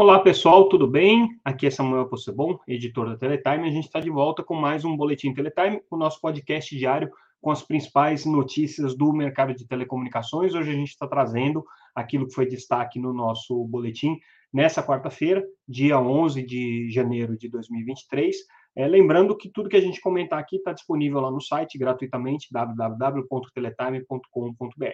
Olá 0.00 0.18
pessoal, 0.18 0.66
tudo 0.66 0.86
bem? 0.86 1.38
Aqui 1.44 1.66
é 1.66 1.70
Samuel 1.70 2.06
Possebon, 2.06 2.58
editor 2.66 3.06
da 3.06 3.18
Teletime. 3.18 3.68
A 3.68 3.70
gente 3.70 3.84
está 3.84 4.00
de 4.00 4.08
volta 4.08 4.42
com 4.42 4.54
mais 4.54 4.82
um 4.82 4.96
Boletim 4.96 5.34
Teletime, 5.34 5.82
o 5.90 5.96
nosso 5.98 6.22
podcast 6.22 6.74
diário 6.74 7.10
com 7.38 7.50
as 7.50 7.62
principais 7.62 8.24
notícias 8.24 8.96
do 8.96 9.12
mercado 9.12 9.54
de 9.54 9.66
telecomunicações. 9.66 10.54
Hoje 10.54 10.70
a 10.70 10.74
gente 10.74 10.88
está 10.88 11.06
trazendo 11.06 11.62
aquilo 11.94 12.26
que 12.26 12.32
foi 12.32 12.46
destaque 12.46 12.98
no 12.98 13.12
nosso 13.12 13.62
boletim 13.66 14.18
nessa 14.50 14.82
quarta-feira, 14.82 15.44
dia 15.68 16.00
11 16.00 16.46
de 16.46 16.90
janeiro 16.90 17.36
de 17.36 17.50
2023. 17.50 18.34
É, 18.76 18.88
lembrando 18.88 19.36
que 19.36 19.50
tudo 19.50 19.68
que 19.68 19.76
a 19.76 19.82
gente 19.82 20.00
comentar 20.00 20.38
aqui 20.38 20.56
está 20.56 20.72
disponível 20.72 21.20
lá 21.20 21.30
no 21.30 21.42
site 21.42 21.76
gratuitamente, 21.76 22.48
www.teletime.com.br. 22.50 24.86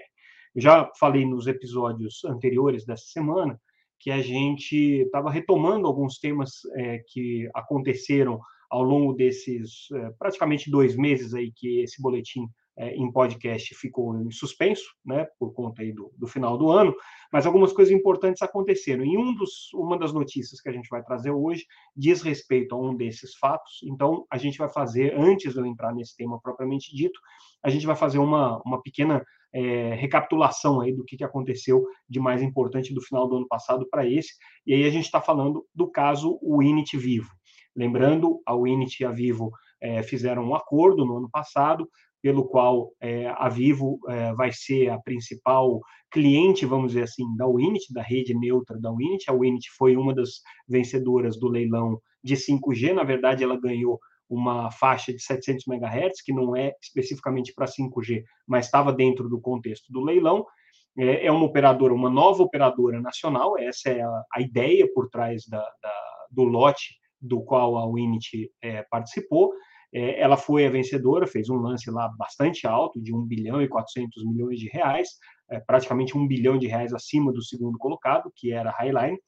Já 0.56 0.90
falei 0.98 1.24
nos 1.24 1.46
episódios 1.46 2.24
anteriores 2.24 2.84
dessa 2.84 3.06
semana 3.06 3.56
que 3.98 4.10
a 4.10 4.20
gente 4.20 4.76
estava 5.02 5.30
retomando 5.30 5.86
alguns 5.86 6.18
temas 6.18 6.60
é, 6.76 7.00
que 7.08 7.48
aconteceram 7.54 8.38
ao 8.70 8.82
longo 8.82 9.12
desses 9.12 9.88
é, 9.92 10.10
praticamente 10.18 10.70
dois 10.70 10.96
meses 10.96 11.34
aí 11.34 11.52
que 11.52 11.80
esse 11.80 12.00
boletim 12.00 12.48
é, 12.78 12.94
em 12.94 13.10
podcast 13.10 13.74
ficou 13.74 14.14
em 14.20 14.30
suspenso, 14.30 14.84
né, 15.04 15.26
por 15.38 15.52
conta 15.54 15.82
aí 15.82 15.92
do, 15.92 16.12
do, 16.16 16.26
final 16.26 16.58
do 16.58 16.70
ano, 16.70 16.94
mas 17.32 17.46
algumas 17.46 17.72
coisas 17.72 17.92
importantes 17.92 18.42
aconteceram. 18.42 19.04
E 19.04 19.16
um 19.16 19.34
dos, 19.34 19.72
uma 19.72 19.98
das 19.98 20.12
notícias 20.12 20.60
que 20.60 20.68
a 20.68 20.72
gente 20.72 20.88
vai 20.90 21.02
trazer 21.02 21.30
hoje 21.30 21.64
diz 21.96 22.20
respeito 22.20 22.74
a 22.74 22.78
um 22.78 22.94
desses 22.94 23.34
fatos. 23.36 23.80
Então, 23.84 24.26
a 24.30 24.36
gente 24.36 24.58
vai 24.58 24.68
fazer, 24.68 25.14
antes 25.18 25.54
de 25.54 25.58
eu 25.58 25.64
entrar 25.64 25.94
nesse 25.94 26.14
tema 26.16 26.38
propriamente 26.40 26.94
dito, 26.94 27.18
a 27.64 27.70
gente 27.70 27.86
vai 27.86 27.96
fazer 27.96 28.18
uma, 28.18 28.60
uma 28.64 28.82
pequena 28.82 29.24
é, 29.56 29.94
recapitulação 29.94 30.82
aí 30.82 30.92
do 30.92 31.02
que, 31.02 31.16
que 31.16 31.24
aconteceu 31.24 31.82
de 32.06 32.20
mais 32.20 32.42
importante 32.42 32.92
do 32.92 33.00
final 33.00 33.26
do 33.26 33.38
ano 33.38 33.48
passado 33.48 33.88
para 33.90 34.06
esse. 34.06 34.34
E 34.66 34.74
aí 34.74 34.84
a 34.84 34.90
gente 34.90 35.06
está 35.06 35.18
falando 35.18 35.64
do 35.74 35.90
caso 35.90 36.38
Winit 36.42 36.98
Vivo. 36.98 37.30
Lembrando, 37.74 38.40
a 38.46 38.54
Winit 38.54 39.02
e 39.02 39.06
a 39.06 39.10
Vivo 39.10 39.50
é, 39.80 40.02
fizeram 40.02 40.44
um 40.44 40.54
acordo 40.54 41.06
no 41.06 41.16
ano 41.16 41.30
passado, 41.30 41.88
pelo 42.22 42.44
qual 42.44 42.92
é, 43.00 43.28
a 43.28 43.48
Vivo 43.48 43.98
é, 44.08 44.34
vai 44.34 44.50
ser 44.52 44.90
a 44.90 44.98
principal 44.98 45.80
cliente, 46.10 46.66
vamos 46.66 46.88
dizer 46.88 47.04
assim, 47.04 47.24
da 47.36 47.46
Winit, 47.46 47.92
da 47.94 48.02
rede 48.02 48.34
neutra 48.34 48.78
da 48.78 48.92
Winit. 48.92 49.30
A 49.30 49.32
Winit 49.32 49.70
foi 49.70 49.96
uma 49.96 50.14
das 50.14 50.40
vencedoras 50.68 51.38
do 51.38 51.48
leilão 51.48 51.98
de 52.22 52.34
5G, 52.34 52.92
na 52.92 53.04
verdade 53.04 53.42
ela 53.42 53.58
ganhou 53.58 53.98
uma 54.28 54.70
faixa 54.70 55.12
de 55.12 55.22
700 55.22 55.66
MHz, 55.66 56.22
que 56.22 56.32
não 56.32 56.56
é 56.56 56.72
especificamente 56.82 57.52
para 57.54 57.66
5G, 57.66 58.22
mas 58.46 58.66
estava 58.66 58.92
dentro 58.92 59.28
do 59.28 59.40
contexto 59.40 59.92
do 59.92 60.02
leilão. 60.02 60.44
É, 60.98 61.26
é 61.26 61.32
uma 61.32 61.44
operadora, 61.44 61.92
uma 61.92 62.10
nova 62.10 62.42
operadora 62.42 63.00
nacional, 63.00 63.58
essa 63.58 63.90
é 63.90 64.00
a, 64.00 64.24
a 64.34 64.40
ideia 64.40 64.90
por 64.94 65.08
trás 65.08 65.44
da, 65.46 65.60
da, 65.60 65.92
do 66.30 66.44
lote 66.44 66.96
do 67.20 67.42
qual 67.42 67.76
a 67.76 67.86
Winit 67.90 68.50
é, 68.62 68.82
participou. 68.90 69.52
É, 69.92 70.20
ela 70.20 70.36
foi 70.36 70.66
a 70.66 70.70
vencedora, 70.70 71.26
fez 71.26 71.48
um 71.48 71.56
lance 71.56 71.90
lá 71.90 72.08
bastante 72.18 72.66
alto, 72.66 73.00
de 73.00 73.14
1 73.14 73.22
bilhão 73.24 73.62
e 73.62 73.68
400 73.68 74.24
milhões 74.24 74.58
de 74.58 74.68
reais, 74.68 75.10
é, 75.50 75.60
praticamente 75.60 76.16
1 76.16 76.26
bilhão 76.26 76.58
de 76.58 76.66
reais 76.66 76.92
acima 76.92 77.32
do 77.32 77.42
segundo 77.42 77.78
colocado, 77.78 78.30
que 78.34 78.52
era 78.52 78.70
a 78.70 78.76
Highline. 78.76 79.18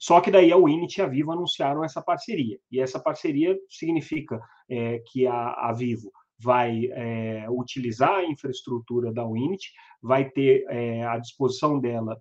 Só 0.00 0.18
que 0.22 0.30
daí 0.30 0.50
a 0.50 0.56
Winit 0.56 0.96
e 0.96 1.02
a 1.02 1.06
Vivo 1.06 1.30
anunciaram 1.30 1.84
essa 1.84 2.00
parceria. 2.00 2.58
E 2.72 2.80
essa 2.80 2.98
parceria 2.98 3.54
significa 3.68 4.40
é, 4.66 4.98
que 5.06 5.26
a, 5.26 5.68
a, 5.68 5.74
Vivo 5.74 6.10
vai 6.42 6.86
é, 6.86 7.46
utilizar 7.50 8.14
a 8.14 8.24
infraestrutura 8.24 9.12
da 9.12 9.26
Winit, 9.26 9.70
vai 10.02 10.30
ter 10.30 10.64
é, 10.70 11.04
à 11.04 11.18
disposição 11.18 11.78
dela 11.78 12.16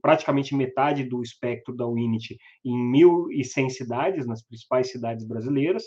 praticamente 0.00 0.54
metade 0.54 1.02
do 1.02 1.20
espectro 1.22 1.74
da 1.74 1.88
Winit 1.88 2.38
em 2.64 2.92
1.100 2.92 3.70
cidades, 3.70 4.24
nas 4.24 4.46
principais 4.46 4.92
cidades 4.92 5.26
brasileiras, 5.26 5.82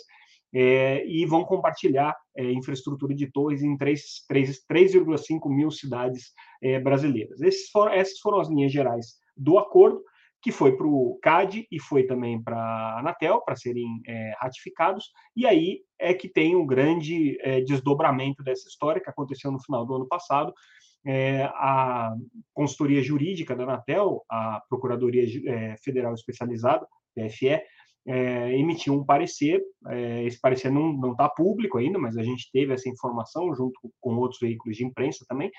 é, 0.54 1.06
e 1.06 1.24
vão 1.24 1.44
compartilhar 1.44 2.14
é, 2.36 2.52
infraestrutura 2.52 3.14
de 3.14 3.32
torres 3.32 3.62
em 3.62 3.74
3,5 3.78 5.48
mil 5.48 5.70
cidades 5.70 6.34
é, 6.62 6.78
brasileiras. 6.78 7.40
Essas 7.40 8.18
foram 8.20 8.38
as 8.38 8.50
linhas 8.50 8.70
gerais 8.70 9.14
do 9.34 9.58
acordo 9.58 10.02
que 10.46 10.52
foi 10.52 10.76
para 10.76 10.86
o 10.86 11.18
CAD 11.20 11.66
e 11.72 11.80
foi 11.80 12.04
também 12.04 12.40
para 12.40 12.56
a 12.56 13.00
Anatel, 13.00 13.40
para 13.44 13.56
serem 13.56 14.00
é, 14.06 14.32
ratificados, 14.38 15.10
e 15.34 15.44
aí 15.44 15.80
é 15.98 16.14
que 16.14 16.28
tem 16.28 16.54
um 16.54 16.64
grande 16.64 17.36
é, 17.40 17.60
desdobramento 17.62 18.44
dessa 18.44 18.68
história 18.68 19.02
que 19.02 19.10
aconteceu 19.10 19.50
no 19.50 19.60
final 19.60 19.84
do 19.84 19.96
ano 19.96 20.06
passado. 20.06 20.54
É, 21.04 21.42
a 21.46 22.14
consultoria 22.54 23.02
jurídica 23.02 23.56
da 23.56 23.64
Anatel, 23.64 24.22
a 24.30 24.62
Procuradoria 24.68 25.24
é, 25.50 25.76
Federal 25.78 26.14
Especializada, 26.14 26.86
PFE, 27.12 27.60
é, 28.06 28.56
emitiu 28.56 28.94
um 28.94 29.04
parecer. 29.04 29.60
É, 29.88 30.22
esse 30.26 30.40
parecer 30.40 30.70
não 30.70 31.10
está 31.10 31.28
público 31.28 31.76
ainda, 31.76 31.98
mas 31.98 32.16
a 32.16 32.22
gente 32.22 32.52
teve 32.52 32.72
essa 32.72 32.88
informação 32.88 33.52
junto 33.52 33.80
com 34.00 34.14
outros 34.14 34.38
veículos 34.40 34.76
de 34.76 34.84
imprensa 34.84 35.26
também, 35.28 35.50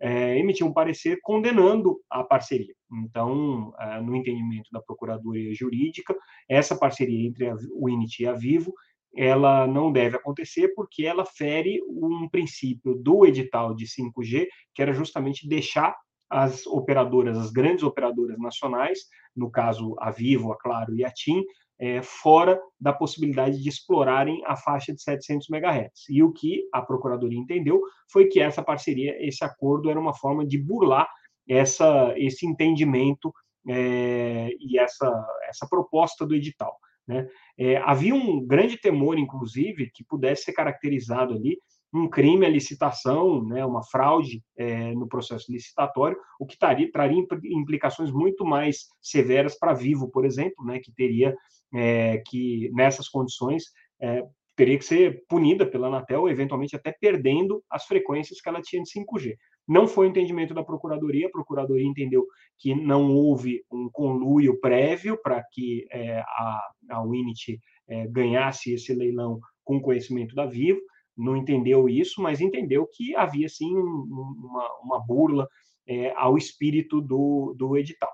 é, 0.00 0.38
emitiu 0.38 0.66
um 0.66 0.72
parecer 0.72 1.18
condenando 1.22 2.00
a 2.10 2.24
parceria. 2.24 2.74
Então, 3.04 3.72
é, 3.78 4.00
no 4.00 4.16
entendimento 4.16 4.70
da 4.72 4.80
Procuradoria 4.80 5.54
Jurídica, 5.54 6.16
essa 6.48 6.76
parceria 6.76 7.28
entre 7.28 7.48
a 7.48 7.56
Winit 7.80 8.22
e 8.22 8.26
a 8.26 8.32
Vivo, 8.32 8.72
ela 9.14 9.66
não 9.66 9.92
deve 9.92 10.16
acontecer 10.16 10.72
porque 10.74 11.04
ela 11.04 11.24
fere 11.24 11.80
um 11.88 12.28
princípio 12.28 12.94
do 12.94 13.26
edital 13.26 13.74
de 13.74 13.86
5G, 13.86 14.46
que 14.74 14.82
era 14.82 14.92
justamente 14.92 15.48
deixar 15.48 15.96
as 16.30 16.64
operadoras, 16.66 17.36
as 17.36 17.50
grandes 17.50 17.82
operadoras 17.82 18.38
nacionais, 18.38 19.00
no 19.36 19.50
caso 19.50 19.96
a 19.98 20.12
Vivo, 20.12 20.52
a 20.52 20.58
Claro 20.58 20.94
e 20.94 21.04
a 21.04 21.10
TIM, 21.10 21.44
é, 21.80 22.02
fora 22.02 22.60
da 22.78 22.92
possibilidade 22.92 23.60
de 23.60 23.68
explorarem 23.68 24.42
a 24.46 24.54
faixa 24.54 24.92
de 24.92 25.02
700 25.02 25.48
MHz. 25.48 26.08
E 26.10 26.22
o 26.22 26.30
que 26.30 26.68
a 26.72 26.82
Procuradoria 26.82 27.38
entendeu 27.38 27.80
foi 28.12 28.26
que 28.26 28.38
essa 28.38 28.62
parceria, 28.62 29.16
esse 29.26 29.42
acordo, 29.42 29.88
era 29.88 29.98
uma 29.98 30.12
forma 30.12 30.46
de 30.46 30.58
burlar 30.58 31.08
essa, 31.48 32.12
esse 32.16 32.46
entendimento 32.46 33.32
é, 33.66 34.50
e 34.60 34.78
essa, 34.78 35.10
essa 35.48 35.66
proposta 35.68 36.26
do 36.26 36.34
edital. 36.34 36.76
Né? 37.08 37.26
É, 37.58 37.78
havia 37.78 38.14
um 38.14 38.46
grande 38.46 38.78
temor, 38.78 39.18
inclusive, 39.18 39.90
que 39.90 40.04
pudesse 40.04 40.44
ser 40.44 40.52
caracterizado 40.52 41.32
ali 41.32 41.58
um 41.92 42.08
crime 42.08 42.46
à 42.46 42.48
licitação, 42.48 43.44
né, 43.44 43.64
uma 43.64 43.82
fraude 43.82 44.42
é, 44.56 44.92
no 44.94 45.08
processo 45.08 45.50
licitatório, 45.50 46.16
o 46.38 46.46
que 46.46 46.56
taria, 46.56 46.90
traria 46.90 47.24
implicações 47.44 48.10
muito 48.10 48.44
mais 48.44 48.86
severas 49.00 49.58
para 49.58 49.74
Vivo, 49.74 50.08
por 50.08 50.24
exemplo, 50.24 50.64
né, 50.64 50.78
que 50.78 50.92
teria 50.92 51.36
é, 51.74 52.22
que, 52.26 52.70
nessas 52.72 53.08
condições, 53.08 53.64
é, 54.00 54.22
teria 54.56 54.78
que 54.78 54.84
ser 54.84 55.24
punida 55.26 55.64
pela 55.64 55.86
Anatel, 55.86 56.28
eventualmente 56.28 56.76
até 56.76 56.92
perdendo 56.92 57.62
as 57.70 57.86
frequências 57.86 58.40
que 58.40 58.48
ela 58.48 58.60
tinha 58.60 58.82
de 58.82 58.90
5G. 58.90 59.34
Não 59.66 59.86
foi 59.86 60.06
o 60.06 60.10
entendimento 60.10 60.52
da 60.52 60.62
Procuradoria, 60.62 61.28
a 61.28 61.30
Procuradoria 61.30 61.86
entendeu 61.86 62.26
que 62.58 62.74
não 62.74 63.10
houve 63.10 63.64
um 63.70 63.88
conluio 63.90 64.60
prévio 64.60 65.16
para 65.22 65.42
que 65.52 65.86
é, 65.90 66.20
a, 66.20 66.70
a 66.90 67.02
Winit 67.02 67.58
é, 67.88 68.06
ganhasse 68.08 68.72
esse 68.72 68.92
leilão 68.92 69.40
com 69.64 69.80
conhecimento 69.80 70.34
da 70.34 70.44
Vivo, 70.44 70.80
não 71.20 71.36
entendeu 71.36 71.88
isso, 71.88 72.20
mas 72.22 72.40
entendeu 72.40 72.86
que 72.86 73.14
havia 73.14 73.48
sim 73.48 73.74
uma, 73.76 74.68
uma 74.82 75.00
burla 75.06 75.46
é, 75.86 76.12
ao 76.16 76.36
espírito 76.36 77.00
do, 77.00 77.54
do 77.56 77.76
edital. 77.76 78.10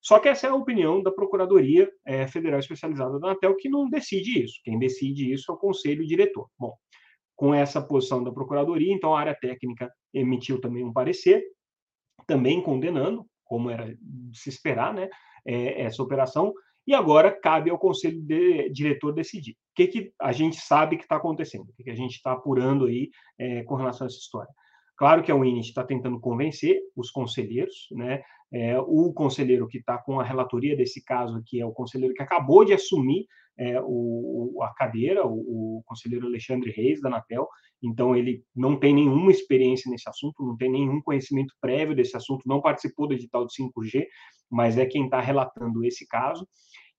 Só 0.00 0.18
que 0.18 0.28
essa 0.28 0.46
é 0.46 0.50
a 0.50 0.54
opinião 0.54 1.02
da 1.02 1.12
Procuradoria 1.12 1.90
é, 2.06 2.26
Federal 2.26 2.58
Especializada 2.58 3.18
da 3.18 3.28
Anatel, 3.28 3.54
que 3.56 3.68
não 3.68 3.88
decide 3.88 4.42
isso. 4.42 4.58
Quem 4.64 4.78
decide 4.78 5.30
isso 5.30 5.50
é 5.50 5.54
o 5.54 5.58
Conselho 5.58 6.06
Diretor. 6.06 6.48
Bom, 6.58 6.74
com 7.36 7.54
essa 7.54 7.82
posição 7.82 8.24
da 8.24 8.32
Procuradoria, 8.32 8.92
então 8.92 9.14
a 9.14 9.20
área 9.20 9.34
técnica 9.34 9.92
emitiu 10.12 10.60
também 10.60 10.84
um 10.84 10.92
parecer, 10.92 11.42
também 12.26 12.62
condenando, 12.62 13.26
como 13.44 13.70
era 13.70 13.94
de 14.00 14.38
se 14.38 14.48
esperar, 14.48 14.94
né, 14.94 15.08
é, 15.46 15.82
essa 15.82 16.02
operação, 16.02 16.52
e 16.86 16.94
agora 16.94 17.30
cabe 17.30 17.70
ao 17.70 17.78
Conselho 17.78 18.20
de, 18.22 18.70
Diretor 18.70 19.12
decidir. 19.12 19.56
Que, 19.80 20.02
que 20.02 20.12
a 20.20 20.32
gente 20.32 20.56
sabe 20.56 20.96
que 20.96 21.04
está 21.04 21.16
acontecendo, 21.16 21.70
o 21.70 21.72
que, 21.72 21.84
que 21.84 21.90
a 21.90 21.96
gente 21.96 22.16
está 22.16 22.32
apurando 22.32 22.86
aí 22.86 23.10
é, 23.38 23.62
com 23.62 23.76
relação 23.76 24.06
a 24.06 24.08
essa 24.08 24.18
história. 24.18 24.52
Claro 24.96 25.22
que 25.22 25.32
a 25.32 25.34
Winit 25.34 25.68
está 25.68 25.82
tentando 25.82 26.20
convencer 26.20 26.78
os 26.94 27.10
conselheiros, 27.10 27.86
né? 27.92 28.22
É, 28.52 28.78
o 28.78 29.12
conselheiro 29.14 29.66
que 29.68 29.78
está 29.78 29.96
com 29.96 30.20
a 30.20 30.24
relatoria 30.24 30.76
desse 30.76 31.02
caso 31.04 31.36
aqui 31.38 31.60
é 31.60 31.64
o 31.64 31.72
conselheiro 31.72 32.12
que 32.12 32.22
acabou 32.22 32.64
de 32.64 32.72
assumir 32.72 33.24
é, 33.58 33.80
o, 33.82 34.58
a 34.62 34.74
cadeira, 34.74 35.26
o, 35.26 35.78
o, 35.78 35.82
conselheiro 35.86 36.26
Alexandre 36.26 36.70
Reis, 36.70 37.00
da 37.00 37.08
Anatel. 37.08 37.48
Então, 37.82 38.14
ele 38.16 38.42
não 38.54 38.78
tem 38.78 38.94
nenhuma 38.94 39.30
experiência 39.30 39.90
nesse 39.90 40.08
assunto, 40.08 40.44
não 40.44 40.56
tem 40.56 40.70
nenhum 40.70 41.00
conhecimento 41.00 41.54
prévio 41.60 41.94
desse 41.94 42.16
assunto, 42.16 42.42
não 42.46 42.60
participou 42.60 43.06
do 43.06 43.14
edital 43.14 43.46
de 43.46 43.54
5G, 43.54 44.06
mas 44.50 44.76
é 44.76 44.84
quem 44.84 45.04
está 45.04 45.20
relatando 45.20 45.84
esse 45.84 46.06
caso. 46.06 46.46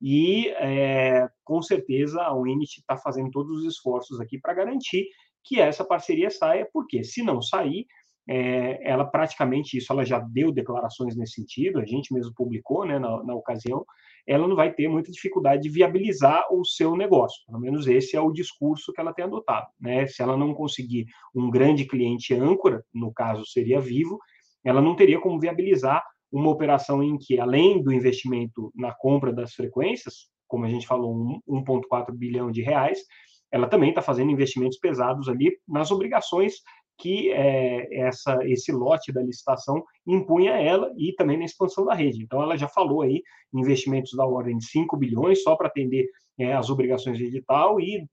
E, 0.01 0.47
é, 0.57 1.29
com 1.43 1.61
certeza, 1.61 2.21
a 2.21 2.33
Winit 2.33 2.79
está 2.79 2.97
fazendo 2.97 3.29
todos 3.29 3.59
os 3.59 3.65
esforços 3.65 4.19
aqui 4.19 4.39
para 4.39 4.53
garantir 4.53 5.05
que 5.43 5.59
essa 5.59 5.85
parceria 5.85 6.29
saia, 6.29 6.67
porque 6.73 7.03
se 7.03 7.21
não 7.21 7.41
sair, 7.41 7.85
é, 8.27 8.79
ela 8.89 9.05
praticamente 9.05 9.77
isso, 9.77 9.91
ela 9.91 10.05
já 10.05 10.19
deu 10.19 10.51
declarações 10.51 11.15
nesse 11.15 11.33
sentido, 11.33 11.79
a 11.79 11.85
gente 11.85 12.13
mesmo 12.13 12.33
publicou 12.33 12.85
né, 12.85 12.99
na, 12.99 13.23
na 13.23 13.35
ocasião, 13.35 13.85
ela 14.27 14.47
não 14.47 14.55
vai 14.55 14.71
ter 14.71 14.87
muita 14.87 15.11
dificuldade 15.11 15.63
de 15.63 15.69
viabilizar 15.69 16.45
o 16.51 16.63
seu 16.63 16.95
negócio. 16.95 17.43
Pelo 17.47 17.59
menos 17.59 17.87
esse 17.87 18.15
é 18.15 18.21
o 18.21 18.31
discurso 18.31 18.93
que 18.93 19.01
ela 19.01 19.13
tem 19.13 19.25
adotado. 19.25 19.67
Né? 19.79 20.05
Se 20.07 20.21
ela 20.21 20.37
não 20.37 20.53
conseguir 20.53 21.05
um 21.33 21.49
grande 21.49 21.85
cliente 21.85 22.33
âncora, 22.33 22.83
no 22.93 23.11
caso 23.11 23.45
seria 23.45 23.81
Vivo, 23.81 24.19
ela 24.63 24.81
não 24.81 24.95
teria 24.95 25.19
como 25.19 25.39
viabilizar 25.39 26.03
uma 26.31 26.49
operação 26.49 27.03
em 27.03 27.17
que, 27.17 27.39
além 27.39 27.83
do 27.83 27.91
investimento 27.91 28.71
na 28.75 28.93
compra 28.93 29.33
das 29.33 29.53
frequências, 29.53 30.29
como 30.47 30.65
a 30.65 30.69
gente 30.69 30.87
falou, 30.87 31.41
1,4 31.47 32.13
bilhão 32.13 32.51
de 32.51 32.61
reais, 32.61 32.99
ela 33.51 33.67
também 33.67 33.89
está 33.89 34.01
fazendo 34.01 34.31
investimentos 34.31 34.77
pesados 34.77 35.27
ali 35.27 35.51
nas 35.67 35.91
obrigações 35.91 36.55
que 36.97 37.31
é, 37.31 37.87
essa, 37.99 38.37
esse 38.47 38.71
lote 38.71 39.11
da 39.11 39.23
licitação 39.23 39.83
impunha 40.05 40.53
a 40.53 40.61
ela 40.61 40.93
e 40.97 41.13
também 41.13 41.37
na 41.37 41.45
expansão 41.45 41.83
da 41.83 41.95
rede. 41.95 42.21
Então, 42.21 42.41
ela 42.41 42.55
já 42.55 42.67
falou 42.67 43.01
aí 43.01 43.23
investimentos 43.53 44.11
da 44.15 44.25
ordem 44.25 44.57
de 44.57 44.65
5 44.65 44.95
bilhões 44.97 45.41
só 45.41 45.55
para 45.55 45.67
atender 45.67 46.07
é, 46.39 46.53
as 46.53 46.69
obrigações 46.69 47.17
de 47.17 47.25
edital 47.25 47.79
e, 47.79 48.05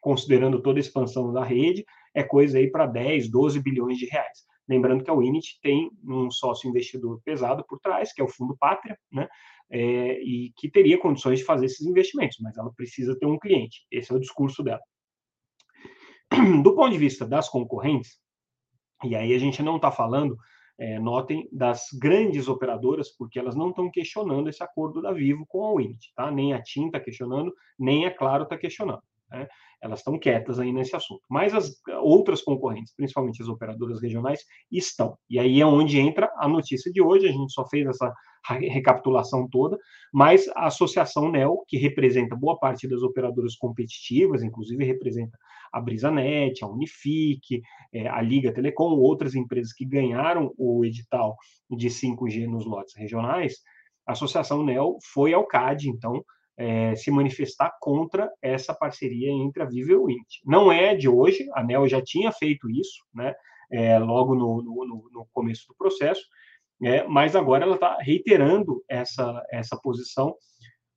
considerando 0.00 0.60
toda 0.60 0.78
a 0.78 0.80
expansão 0.80 1.32
da 1.32 1.44
rede, 1.44 1.84
é 2.14 2.22
coisa 2.22 2.58
aí 2.58 2.68
para 2.68 2.86
10, 2.86 3.30
12 3.30 3.60
bilhões 3.60 3.96
de 3.96 4.06
reais. 4.06 4.38
Lembrando 4.68 5.02
que 5.02 5.10
a 5.10 5.14
Winit 5.14 5.58
tem 5.60 5.90
um 6.04 6.30
sócio 6.30 6.68
investidor 6.68 7.20
pesado 7.24 7.64
por 7.66 7.78
trás, 7.80 8.12
que 8.12 8.20
é 8.20 8.24
o 8.24 8.28
Fundo 8.28 8.56
Pátria, 8.56 8.96
né? 9.10 9.28
É, 9.70 10.22
e 10.22 10.52
que 10.56 10.70
teria 10.70 10.98
condições 10.98 11.38
de 11.38 11.44
fazer 11.44 11.66
esses 11.66 11.86
investimentos, 11.86 12.36
mas 12.40 12.56
ela 12.58 12.72
precisa 12.72 13.18
ter 13.18 13.26
um 13.26 13.38
cliente. 13.38 13.86
Esse 13.90 14.12
é 14.12 14.14
o 14.14 14.20
discurso 14.20 14.62
dela. 14.62 14.82
Do 16.62 16.74
ponto 16.74 16.90
de 16.90 16.98
vista 16.98 17.26
das 17.26 17.48
concorrentes, 17.48 18.18
e 19.02 19.16
aí 19.16 19.34
a 19.34 19.38
gente 19.38 19.62
não 19.62 19.76
está 19.76 19.90
falando, 19.90 20.36
é, 20.78 20.98
notem, 20.98 21.48
das 21.52 21.86
grandes 21.98 22.48
operadoras, 22.48 23.10
porque 23.16 23.38
elas 23.38 23.54
não 23.54 23.70
estão 23.70 23.90
questionando 23.90 24.48
esse 24.48 24.62
acordo 24.62 25.00
da 25.00 25.12
Vivo 25.12 25.46
com 25.46 25.64
a 25.64 25.74
Winit, 25.74 26.12
tá? 26.14 26.30
Nem 26.30 26.52
a 26.52 26.62
TIM 26.62 26.86
está 26.86 27.00
questionando, 27.00 27.52
nem 27.78 28.06
a 28.06 28.14
Claro 28.14 28.44
está 28.44 28.56
questionando. 28.56 29.02
Né? 29.30 29.48
Elas 29.82 30.00
estão 30.00 30.18
quietas 30.18 30.60
aí 30.60 30.72
nesse 30.72 30.94
assunto. 30.94 31.22
Mas 31.28 31.52
as 31.52 31.72
outras 32.02 32.40
concorrentes, 32.40 32.94
principalmente 32.94 33.42
as 33.42 33.48
operadoras 33.48 34.00
regionais, 34.00 34.40
estão. 34.70 35.16
E 35.28 35.38
aí 35.38 35.60
é 35.60 35.66
onde 35.66 35.98
entra 35.98 36.32
a 36.36 36.48
notícia 36.48 36.90
de 36.92 37.02
hoje. 37.02 37.26
A 37.26 37.32
gente 37.32 37.52
só 37.52 37.66
fez 37.66 37.86
essa 37.86 38.12
recapitulação 38.44 39.48
toda, 39.48 39.78
mas 40.12 40.48
a 40.56 40.66
Associação 40.66 41.30
NEL, 41.30 41.64
que 41.68 41.76
representa 41.76 42.34
boa 42.34 42.58
parte 42.58 42.88
das 42.88 43.02
operadoras 43.02 43.54
competitivas, 43.54 44.42
inclusive 44.42 44.84
representa 44.84 45.38
a 45.72 45.80
Brisanet, 45.80 46.62
a 46.62 46.66
Unifique, 46.66 47.62
é, 47.92 48.08
a 48.08 48.20
Liga 48.20 48.52
Telecom, 48.52 48.98
outras 48.98 49.34
empresas 49.34 49.72
que 49.72 49.84
ganharam 49.84 50.52
o 50.58 50.84
edital 50.84 51.36
de 51.70 51.88
5G 51.88 52.46
nos 52.46 52.66
lotes 52.66 52.94
regionais, 52.96 53.62
a 54.06 54.12
Associação 54.12 54.64
NEL 54.64 54.98
foi 55.12 55.32
ao 55.32 55.46
CAD, 55.46 55.88
então, 55.88 56.24
é, 56.56 56.94
se 56.94 57.10
manifestar 57.10 57.72
contra 57.80 58.30
essa 58.40 58.74
parceria 58.74 59.30
entre 59.30 59.62
a 59.62 59.66
Vivo 59.66 59.90
e 59.90 59.96
o 59.96 60.10
Int. 60.10 60.40
Não 60.44 60.70
é 60.70 60.94
de 60.94 61.08
hoje, 61.08 61.48
a 61.54 61.62
NEL 61.62 61.88
já 61.88 62.02
tinha 62.02 62.30
feito 62.32 62.70
isso, 62.70 63.04
né, 63.14 63.34
é, 63.70 63.98
logo 63.98 64.34
no, 64.34 64.62
no, 64.62 65.08
no, 65.10 65.26
começo 65.32 65.66
do 65.66 65.74
processo, 65.74 66.22
é, 66.82 67.04
mas 67.04 67.34
agora 67.34 67.64
ela 67.64 67.76
está 67.76 67.96
reiterando 68.00 68.82
essa, 68.88 69.42
essa 69.50 69.76
posição, 69.76 70.34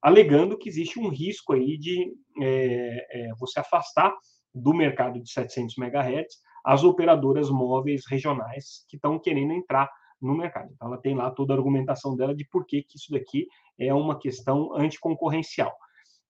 alegando 0.02 0.58
que 0.58 0.68
existe 0.68 1.00
um 1.00 1.10
risco 1.10 1.54
aí 1.54 1.78
de 1.78 2.12
é, 2.42 3.08
é, 3.12 3.30
você 3.40 3.60
afastar 3.60 4.14
do 4.54 4.74
mercado 4.74 5.22
de 5.22 5.32
700 5.32 5.78
MHz 5.78 6.36
as 6.66 6.84
operadoras 6.84 7.50
móveis 7.50 8.04
regionais 8.10 8.86
que 8.90 8.96
estão 8.96 9.20
querendo 9.20 9.54
entrar 9.54 9.90
no 10.22 10.36
mercado. 10.36 10.72
Então, 10.74 10.88
ela 10.88 10.98
tem 10.98 11.16
lá 11.16 11.30
toda 11.32 11.54
a 11.54 11.58
argumentação 11.58 12.16
dela 12.16 12.36
de 12.36 12.46
por 12.46 12.66
que, 12.66 12.84
que 12.84 12.98
isso 12.98 13.12
daqui 13.12 13.48
é 13.78 13.94
uma 13.94 14.18
questão 14.18 14.74
anticoncorrencial. 14.76 15.76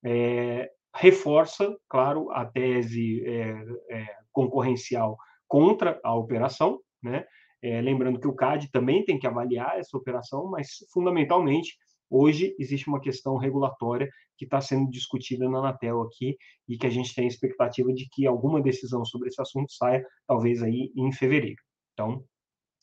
É, 0.03 0.69
reforça, 0.95 1.75
claro, 1.89 2.31
a 2.31 2.45
tese 2.45 3.23
é, 3.25 3.65
é, 3.89 4.07
concorrencial 4.31 5.17
contra 5.47 5.99
a 6.03 6.15
operação, 6.15 6.79
né? 7.01 7.25
É, 7.61 7.81
lembrando 7.81 8.19
que 8.19 8.27
o 8.27 8.35
CAD 8.35 8.69
também 8.71 9.03
tem 9.03 9.17
que 9.17 9.25
avaliar 9.25 9.79
essa 9.79 9.97
operação, 9.97 10.49
mas 10.51 10.85
fundamentalmente 10.93 11.75
hoje 12.09 12.55
existe 12.59 12.87
uma 12.87 13.01
questão 13.01 13.37
regulatória 13.37 14.07
que 14.37 14.45
está 14.45 14.61
sendo 14.61 14.89
discutida 14.91 15.49
na 15.49 15.59
Anatel 15.59 16.01
aqui 16.01 16.37
e 16.67 16.77
que 16.77 16.85
a 16.85 16.89
gente 16.89 17.15
tem 17.15 17.27
expectativa 17.27 17.91
de 17.91 18.07
que 18.11 18.27
alguma 18.27 18.61
decisão 18.61 19.03
sobre 19.03 19.29
esse 19.29 19.41
assunto 19.41 19.71
saia 19.73 20.05
talvez 20.27 20.61
aí 20.61 20.91
em 20.95 21.11
fevereiro. 21.11 21.61
Então, 21.93 22.23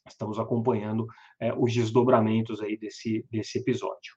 estamos 0.07 0.39
acompanhando 0.39 1.07
é, 1.41 1.53
os 1.53 1.73
desdobramentos 1.73 2.61
aí 2.61 2.77
desse, 2.77 3.25
desse 3.31 3.59
episódio. 3.59 4.15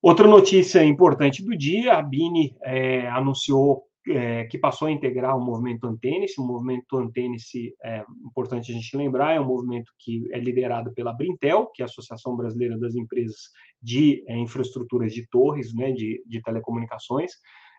Outra 0.00 0.26
notícia 0.26 0.84
importante 0.84 1.44
do 1.44 1.56
dia, 1.56 1.94
a 1.94 2.02
Bini 2.02 2.56
é, 2.62 3.08
anunciou 3.08 3.84
é, 4.08 4.44
que 4.46 4.58
passou 4.58 4.88
a 4.88 4.90
integrar 4.90 5.36
o 5.36 5.40
movimento 5.40 5.86
Antênice. 5.86 6.40
O 6.40 6.44
movimento 6.44 6.96
Antênice, 6.98 7.72
é 7.84 8.04
importante 8.26 8.72
a 8.72 8.74
gente 8.74 8.96
lembrar, 8.96 9.34
é 9.34 9.40
um 9.40 9.46
movimento 9.46 9.92
que 10.00 10.24
é 10.32 10.38
liderado 10.40 10.92
pela 10.92 11.12
Brintel, 11.12 11.70
que 11.72 11.82
é 11.82 11.84
a 11.84 11.86
Associação 11.86 12.36
Brasileira 12.36 12.76
das 12.78 12.96
Empresas 12.96 13.50
de 13.80 14.24
é, 14.26 14.36
Infraestruturas 14.36 15.12
de 15.12 15.26
Torres, 15.28 15.72
né, 15.72 15.92
de, 15.92 16.22
de 16.26 16.42
telecomunicações. 16.42 17.32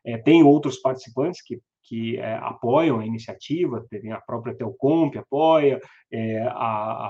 É, 0.05 0.17
tem 0.17 0.43
outros 0.43 0.77
participantes 0.77 1.41
que, 1.41 1.59
que 1.83 2.17
é, 2.17 2.35
apoiam 2.35 2.99
a 2.99 3.05
iniciativa, 3.05 3.85
tem 3.89 4.11
a 4.11 4.21
própria 4.21 4.55
Telcomp 4.55 5.15
apoia, 5.17 5.79
é, 6.11 6.39
a, 6.41 6.51
a, 6.51 7.07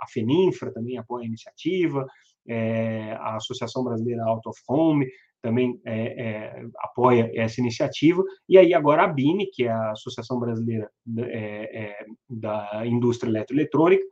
a 0.00 0.06
Feninfra 0.12 0.72
também 0.72 0.98
apoia 0.98 1.24
a 1.24 1.28
iniciativa, 1.28 2.06
é, 2.48 3.12
a 3.20 3.36
Associação 3.36 3.84
Brasileira 3.84 4.24
Out 4.24 4.48
of 4.48 4.60
Home 4.68 5.06
também 5.40 5.80
é, 5.84 6.22
é, 6.22 6.66
apoia 6.78 7.30
essa 7.34 7.60
iniciativa, 7.60 8.22
e 8.48 8.56
aí 8.56 8.72
agora 8.72 9.02
a 9.02 9.08
BINE, 9.08 9.50
que 9.52 9.64
é 9.64 9.70
a 9.70 9.90
Associação 9.90 10.38
Brasileira 10.38 10.88
da 12.30 12.86
Indústria 12.86 13.28
Eletroeletrônica, 13.28 14.04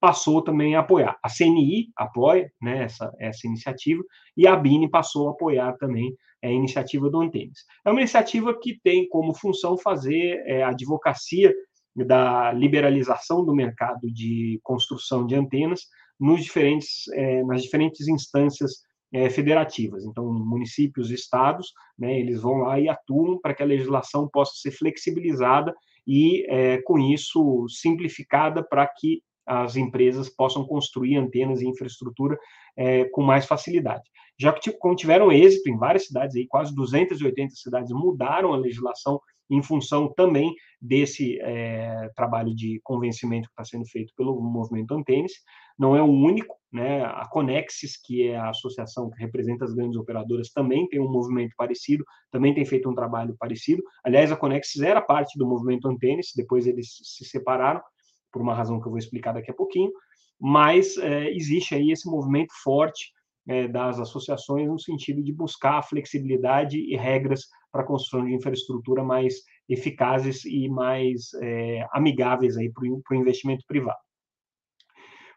passou 0.00 0.42
também 0.42 0.74
a 0.74 0.80
apoiar. 0.80 1.18
A 1.22 1.28
CNI 1.28 1.88
apoia 1.96 2.50
né, 2.60 2.84
essa, 2.84 3.12
essa 3.18 3.46
iniciativa, 3.46 4.02
e 4.36 4.46
a 4.46 4.56
BINE 4.56 4.90
passou 4.90 5.28
a 5.28 5.32
apoiar 5.32 5.76
também 5.76 6.16
a 6.42 6.48
iniciativa 6.48 7.10
do 7.10 7.20
Antenas. 7.20 7.58
É 7.84 7.90
uma 7.90 8.00
iniciativa 8.00 8.58
que 8.58 8.80
tem 8.82 9.06
como 9.08 9.34
função 9.34 9.76
fazer 9.76 10.42
é, 10.46 10.62
a 10.62 10.70
advocacia 10.70 11.54
da 11.94 12.52
liberalização 12.52 13.44
do 13.44 13.54
mercado 13.54 14.10
de 14.10 14.58
construção 14.62 15.26
de 15.26 15.34
antenas 15.34 15.82
nos 16.18 16.42
diferentes, 16.42 17.08
é, 17.12 17.42
nas 17.44 17.62
diferentes 17.62 18.08
instâncias 18.08 18.82
é, 19.12 19.28
federativas. 19.28 20.04
Então, 20.04 20.32
municípios 20.32 21.10
estados, 21.10 21.72
né, 21.98 22.18
eles 22.18 22.40
vão 22.40 22.58
lá 22.58 22.78
e 22.80 22.88
atuam 22.88 23.38
para 23.40 23.54
que 23.54 23.62
a 23.62 23.66
legislação 23.66 24.28
possa 24.28 24.52
ser 24.56 24.70
flexibilizada 24.70 25.74
e, 26.06 26.46
é, 26.48 26.80
com 26.82 26.98
isso, 26.98 27.66
simplificada 27.68 28.62
para 28.62 28.86
que 28.86 29.22
as 29.50 29.74
empresas 29.74 30.28
possam 30.28 30.64
construir 30.64 31.16
antenas 31.16 31.60
e 31.60 31.66
infraestrutura 31.66 32.38
é, 32.76 33.04
com 33.06 33.20
mais 33.20 33.46
facilidade. 33.46 34.04
Já 34.38 34.52
que 34.52 34.70
como 34.70 34.94
tiveram 34.94 35.32
êxito 35.32 35.68
em 35.68 35.76
várias 35.76 36.06
cidades, 36.06 36.36
aí, 36.36 36.46
quase 36.46 36.72
280 36.72 37.56
cidades 37.56 37.90
mudaram 37.92 38.52
a 38.52 38.56
legislação 38.56 39.20
em 39.50 39.60
função 39.60 40.12
também 40.14 40.54
desse 40.80 41.36
é, 41.40 42.08
trabalho 42.14 42.54
de 42.54 42.80
convencimento 42.84 43.48
que 43.48 43.52
está 43.52 43.64
sendo 43.64 43.84
feito 43.88 44.14
pelo 44.16 44.40
movimento 44.40 44.94
Antenes. 44.94 45.32
Não 45.76 45.96
é 45.96 46.02
o 46.02 46.06
único, 46.06 46.54
né? 46.72 47.02
A 47.02 47.26
Conexis, 47.28 48.00
que 48.00 48.28
é 48.28 48.36
a 48.36 48.50
associação 48.50 49.10
que 49.10 49.18
representa 49.18 49.64
as 49.64 49.74
grandes 49.74 49.98
operadoras, 49.98 50.50
também 50.50 50.86
tem 50.88 51.00
um 51.00 51.10
movimento 51.10 51.52
parecido, 51.56 52.04
também 52.30 52.54
tem 52.54 52.64
feito 52.64 52.88
um 52.88 52.94
trabalho 52.94 53.34
parecido. 53.36 53.82
Aliás, 54.04 54.30
a 54.30 54.36
Conexis 54.36 54.80
era 54.80 55.02
parte 55.02 55.36
do 55.36 55.44
movimento 55.44 55.88
Antenes, 55.88 56.28
depois 56.36 56.68
eles 56.68 56.86
se 57.02 57.24
separaram, 57.24 57.82
por 58.32 58.42
uma 58.42 58.54
razão 58.54 58.80
que 58.80 58.86
eu 58.86 58.90
vou 58.90 58.98
explicar 58.98 59.32
daqui 59.32 59.50
a 59.50 59.54
pouquinho, 59.54 59.90
mas 60.38 60.96
é, 60.96 61.30
existe 61.30 61.74
aí 61.74 61.90
esse 61.90 62.08
movimento 62.08 62.52
forte 62.62 63.12
é, 63.46 63.68
das 63.68 63.98
associações 63.98 64.68
no 64.68 64.78
sentido 64.78 65.22
de 65.22 65.32
buscar 65.32 65.82
flexibilidade 65.82 66.78
e 66.78 66.96
regras 66.96 67.46
para 67.70 67.82
a 67.82 67.86
construção 67.86 68.24
de 68.24 68.34
infraestrutura 68.34 69.04
mais 69.04 69.34
eficazes 69.68 70.44
e 70.44 70.68
mais 70.68 71.32
é, 71.42 71.86
amigáveis 71.92 72.54
para 72.74 73.16
o 73.16 73.20
investimento 73.20 73.64
privado. 73.66 73.98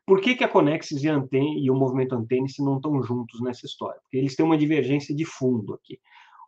Por 0.05 0.19
que, 0.19 0.35
que 0.35 0.43
a 0.43 0.49
Conexis 0.49 1.01
e, 1.03 1.09
a 1.09 1.15
Anten, 1.15 1.63
e 1.63 1.71
o 1.71 1.75
movimento 1.75 2.13
Antênice 2.13 2.63
não 2.63 2.75
estão 2.75 3.01
juntos 3.01 3.39
nessa 3.41 3.65
história? 3.65 3.99
Porque 4.01 4.17
eles 4.17 4.35
têm 4.35 4.45
uma 4.45 4.57
divergência 4.57 5.15
de 5.15 5.23
fundo 5.23 5.73
aqui. 5.73 5.97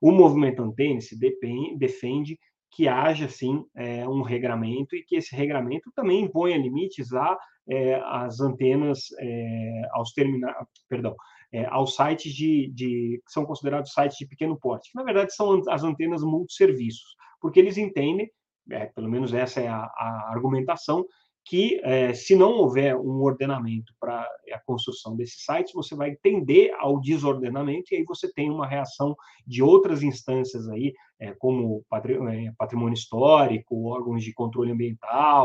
O 0.01 0.11
movimento 0.11 0.61
Antênice 0.61 1.17
defende 1.17 2.37
que 2.75 2.89
haja, 2.89 3.29
sim, 3.29 3.63
é, 3.73 4.07
um 4.07 4.21
regramento 4.21 4.97
e 4.97 5.03
que 5.03 5.15
esse 5.15 5.33
regramento 5.33 5.89
também 5.95 6.23
imponha 6.23 6.57
limites 6.57 7.13
a, 7.13 7.37
é, 7.69 7.95
às 8.03 8.41
antenas, 8.41 9.05
é, 9.17 9.81
aos 9.93 10.11
terminais, 10.11 10.57
perdão, 10.89 11.15
é, 11.53 11.65
aos 11.67 11.95
sites 11.95 12.33
de, 12.33 12.69
de, 12.73 13.21
que 13.25 13.31
são 13.31 13.45
considerados 13.45 13.93
sites 13.93 14.17
de 14.17 14.27
pequeno 14.27 14.59
porte, 14.59 14.91
que 14.91 14.97
na 14.97 15.05
verdade 15.05 15.33
são 15.33 15.61
as 15.69 15.83
antenas 15.83 16.21
multisserviços, 16.21 17.15
porque 17.39 17.61
eles 17.61 17.77
entendem, 17.77 18.29
é, 18.69 18.87
pelo 18.87 19.09
menos 19.09 19.33
essa 19.33 19.61
é 19.61 19.69
a, 19.69 19.77
a 19.77 20.31
argumentação, 20.33 21.05
que, 21.45 21.79
é, 21.83 22.11
se 22.13 22.35
não 22.35 22.53
houver 22.53 22.95
um 22.97 23.21
ordenamento 23.21 23.93
para 23.99 24.27
a 24.51 24.59
construção 24.65 25.15
desses 25.15 25.45
sites, 25.45 25.73
você 25.73 25.95
vai 25.95 26.15
tender 26.15 26.73
ao 26.79 26.99
desordenamento 26.99 27.93
e 27.93 27.97
aí 27.97 28.03
você 28.03 28.31
tem 28.33 28.49
uma 28.49 28.67
reação 28.67 29.15
de 29.45 29.61
outras 29.61 30.01
instâncias 30.01 30.67
aí, 30.67 30.91
é, 31.19 31.33
como 31.33 31.85
é, 31.93 32.51
patrimônio 32.57 32.95
histórico, 32.95 33.87
órgãos 33.87 34.23
de 34.23 34.33
controle 34.33 34.71
ambiental, 34.71 35.43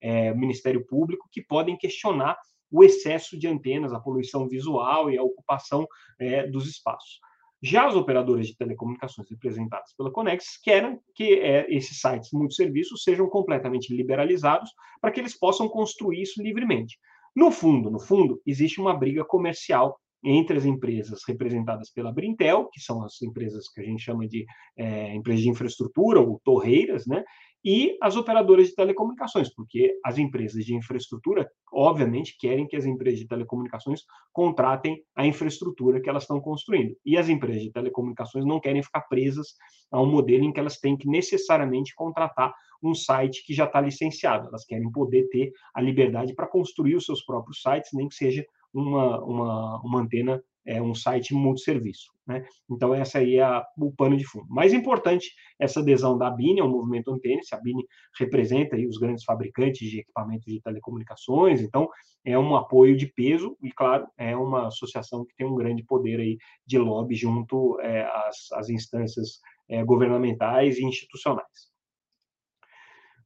é, 0.00 0.34
Ministério 0.34 0.84
Público, 0.84 1.28
que 1.30 1.40
podem 1.40 1.76
questionar 1.76 2.36
o 2.68 2.82
excesso 2.82 3.38
de 3.38 3.46
antenas, 3.46 3.92
a 3.92 4.00
poluição 4.00 4.48
visual 4.48 5.10
e 5.10 5.16
a 5.16 5.22
ocupação 5.22 5.86
é, 6.18 6.46
dos 6.48 6.66
espaços. 6.66 7.20
Já 7.68 7.88
as 7.88 7.96
operadoras 7.96 8.46
de 8.46 8.56
telecomunicações 8.56 9.28
representadas 9.28 9.92
pela 9.96 10.12
Conex 10.12 10.56
querem 10.62 11.00
que 11.16 11.34
é, 11.34 11.66
esses 11.68 12.00
sites 12.00 12.30
multisserviços 12.32 13.02
sejam 13.02 13.28
completamente 13.28 13.92
liberalizados 13.92 14.70
para 15.00 15.10
que 15.10 15.18
eles 15.18 15.36
possam 15.36 15.68
construir 15.68 16.22
isso 16.22 16.40
livremente. 16.40 16.96
No 17.34 17.50
fundo, 17.50 17.90
no 17.90 17.98
fundo, 17.98 18.40
existe 18.46 18.80
uma 18.80 18.96
briga 18.96 19.24
comercial 19.24 20.00
entre 20.26 20.58
as 20.58 20.64
empresas 20.64 21.20
representadas 21.26 21.90
pela 21.90 22.12
Brintel, 22.12 22.68
que 22.72 22.80
são 22.80 23.02
as 23.04 23.22
empresas 23.22 23.68
que 23.68 23.80
a 23.80 23.84
gente 23.84 24.02
chama 24.02 24.26
de 24.26 24.44
é, 24.76 25.14
empresas 25.14 25.42
de 25.42 25.50
infraestrutura 25.50 26.20
ou 26.20 26.40
torreiras, 26.44 27.06
né? 27.06 27.22
e 27.66 27.98
as 28.00 28.14
operadoras 28.14 28.68
de 28.68 28.76
telecomunicações, 28.76 29.52
porque 29.52 29.98
as 30.04 30.18
empresas 30.18 30.64
de 30.64 30.72
infraestrutura, 30.72 31.50
obviamente, 31.72 32.36
querem 32.38 32.64
que 32.64 32.76
as 32.76 32.84
empresas 32.84 33.18
de 33.18 33.26
telecomunicações 33.26 34.02
contratem 34.32 35.02
a 35.16 35.26
infraestrutura 35.26 36.00
que 36.00 36.08
elas 36.08 36.22
estão 36.22 36.40
construindo. 36.40 36.96
E 37.04 37.18
as 37.18 37.28
empresas 37.28 37.62
de 37.62 37.72
telecomunicações 37.72 38.44
não 38.44 38.60
querem 38.60 38.84
ficar 38.84 39.00
presas 39.02 39.54
a 39.90 40.00
um 40.00 40.06
modelo 40.06 40.44
em 40.44 40.52
que 40.52 40.60
elas 40.60 40.78
têm 40.78 40.96
que 40.96 41.08
necessariamente 41.08 41.92
contratar 41.96 42.54
um 42.80 42.94
site 42.94 43.44
que 43.44 43.52
já 43.52 43.64
está 43.64 43.80
licenciado. 43.80 44.46
Elas 44.46 44.64
querem 44.64 44.88
poder 44.92 45.28
ter 45.28 45.50
a 45.74 45.80
liberdade 45.80 46.36
para 46.36 46.46
construir 46.46 46.94
os 46.94 47.04
seus 47.04 47.24
próprios 47.24 47.62
sites, 47.62 47.90
nem 47.94 48.06
que 48.06 48.14
seja 48.14 48.44
uma, 48.80 49.24
uma, 49.24 49.80
uma 49.82 50.00
antena 50.00 50.42
é 50.66 50.82
um 50.82 50.94
site 50.94 51.32
multisserviço. 51.32 52.10
Né? 52.26 52.44
Então, 52.68 52.92
essa 52.92 53.18
aí 53.18 53.36
é 53.36 53.42
a, 53.42 53.64
o 53.78 53.92
pano 53.92 54.16
de 54.16 54.24
fundo. 54.24 54.46
Mais 54.48 54.72
importante, 54.72 55.30
essa 55.60 55.78
adesão 55.80 56.18
da 56.18 56.28
BINE 56.28 56.60
ao 56.60 56.68
movimento 56.68 57.12
Antênis. 57.12 57.52
A 57.52 57.60
BINE 57.60 57.84
representa 58.18 58.74
aí 58.74 58.86
os 58.86 58.98
grandes 58.98 59.22
fabricantes 59.22 59.88
de 59.88 60.00
equipamentos 60.00 60.52
de 60.52 60.60
telecomunicações, 60.60 61.62
então 61.62 61.88
é 62.24 62.36
um 62.36 62.56
apoio 62.56 62.96
de 62.96 63.06
peso 63.06 63.56
e, 63.62 63.70
claro, 63.70 64.08
é 64.18 64.36
uma 64.36 64.66
associação 64.66 65.24
que 65.24 65.36
tem 65.36 65.46
um 65.46 65.54
grande 65.54 65.84
poder 65.84 66.18
aí 66.18 66.36
de 66.66 66.78
lobby 66.78 67.14
junto 67.14 67.78
é, 67.80 68.02
às, 68.02 68.50
às 68.54 68.68
instâncias 68.68 69.40
é, 69.68 69.84
governamentais 69.84 70.78
e 70.78 70.84
institucionais. 70.84 71.75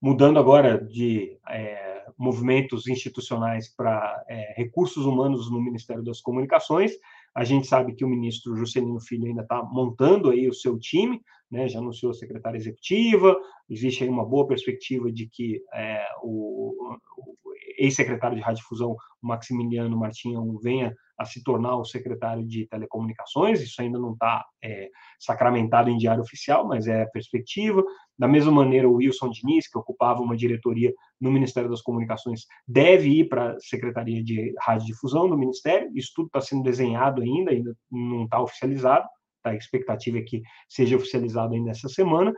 Mudando 0.03 0.39
agora 0.39 0.83
de 0.83 1.39
é, 1.49 2.07
movimentos 2.17 2.87
institucionais 2.87 3.69
para 3.69 4.25
é, 4.29 4.55
recursos 4.57 5.05
humanos 5.05 5.51
no 5.51 5.61
Ministério 5.61 6.03
das 6.03 6.21
Comunicações, 6.21 6.93
a 7.35 7.45
gente 7.45 7.67
sabe 7.67 7.95
que 7.95 8.05
o 8.05 8.09
ministro 8.09 8.57
Juscelino 8.57 9.01
Filho 9.01 9.27
ainda 9.27 9.43
está 9.43 9.63
montando 9.63 10.31
aí 10.31 10.49
o 10.49 10.55
seu 10.55 10.79
time, 10.79 11.21
né, 11.51 11.69
já 11.69 11.81
anunciou 11.81 12.11
a 12.11 12.15
secretária 12.15 12.57
executiva, 12.57 13.37
existe 13.69 14.03
aí 14.03 14.09
uma 14.09 14.25
boa 14.25 14.47
perspectiva 14.47 15.13
de 15.13 15.27
que 15.27 15.63
é, 15.75 16.07
o, 16.23 16.97
o 17.19 17.37
ex-secretário 17.79 18.37
de 18.37 18.43
Radiodifusão, 18.43 18.97
Maximiliano 19.21 19.97
Martinho, 19.97 20.59
venha 20.63 20.95
a 21.19 21.25
se 21.25 21.43
tornar 21.43 21.77
o 21.77 21.85
secretário 21.85 22.47
de 22.47 22.67
Telecomunicações, 22.67 23.61
isso 23.61 23.81
ainda 23.83 23.99
não 23.99 24.13
está 24.13 24.45
é, 24.63 24.89
sacramentado 25.19 25.91
em 25.91 25.99
diário 25.99 26.23
oficial, 26.23 26.67
mas 26.67 26.87
é 26.87 27.03
a 27.03 27.09
perspectiva. 27.09 27.85
Da 28.21 28.29
mesma 28.29 28.53
maneira, 28.53 28.87
o 28.87 28.97
Wilson 28.97 29.31
Diniz, 29.31 29.67
que 29.67 29.79
ocupava 29.79 30.21
uma 30.21 30.37
diretoria 30.37 30.93
no 31.19 31.31
Ministério 31.31 31.71
das 31.71 31.81
Comunicações, 31.81 32.45
deve 32.69 33.09
ir 33.09 33.31
para 33.31 33.53
a 33.53 33.61
Secretaria 33.61 34.23
de 34.23 34.53
Radiodifusão 34.61 35.27
do 35.27 35.39
Ministério, 35.39 35.91
isso 35.95 36.13
tudo 36.15 36.27
está 36.27 36.39
sendo 36.39 36.63
desenhado 36.63 37.23
ainda, 37.23 37.51
ainda 37.51 37.75
não 37.91 38.25
está 38.25 38.39
oficializado, 38.43 39.09
tá? 39.43 39.53
a 39.53 39.57
expectativa 39.57 40.19
é 40.19 40.23
que 40.23 40.43
seja 40.69 40.97
oficializado 40.97 41.55
ainda 41.55 41.71
essa 41.71 41.89
semana, 41.89 42.35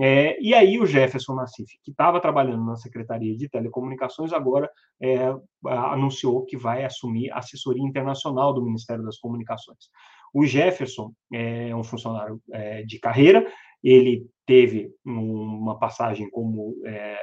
é, 0.00 0.40
e 0.40 0.54
aí 0.54 0.78
o 0.78 0.86
Jefferson 0.86 1.34
Nassif, 1.34 1.68
que 1.82 1.90
estava 1.90 2.20
trabalhando 2.20 2.64
na 2.64 2.76
Secretaria 2.76 3.36
de 3.36 3.48
Telecomunicações, 3.48 4.32
agora 4.32 4.70
é, 5.02 5.34
anunciou 5.66 6.44
que 6.44 6.56
vai 6.56 6.84
assumir 6.84 7.28
a 7.32 7.38
assessoria 7.38 7.82
internacional 7.82 8.54
do 8.54 8.62
Ministério 8.62 9.02
das 9.02 9.18
Comunicações. 9.18 9.90
O 10.32 10.46
Jefferson 10.46 11.12
é 11.32 11.74
um 11.74 11.82
funcionário 11.82 12.40
é, 12.52 12.84
de 12.84 13.00
carreira, 13.00 13.44
ele 13.82 14.26
teve 14.46 14.92
uma 15.04 15.78
passagem 15.78 16.28
como 16.30 16.74
é, 16.84 17.16